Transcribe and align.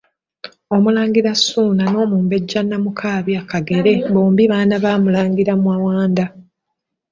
Omulangira 0.75 1.31
Ssuuna 1.39 1.83
n'Omumbejja 1.89 2.59
Nnaamukaabya 2.63 3.41
Kagere, 3.51 3.91
bombi 4.13 4.43
baana 4.51 4.75
ba 4.83 4.91
Mulangira 5.03 5.53
Mawanda. 5.65 6.25